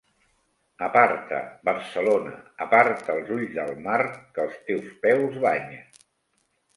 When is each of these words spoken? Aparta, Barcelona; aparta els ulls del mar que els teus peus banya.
Aparta, 0.85 1.41
Barcelona; 1.67 2.33
aparta 2.65 3.15
els 3.17 3.29
ulls 3.35 3.53
del 3.57 3.73
mar 3.89 3.99
que 4.15 4.45
els 4.47 4.57
teus 4.71 4.89
peus 5.05 5.37
banya. 5.45 5.79